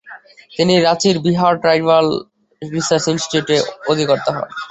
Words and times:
তিনি 0.51 0.73
রাঁচির 0.79 1.15
'Bihar 1.19 1.53
tribal 1.63 2.05
research 2.61 3.05
ইনস্টিটিউট'-এ 3.07 3.57
অধিকর্তা 3.87 4.31
হন। 4.35 4.47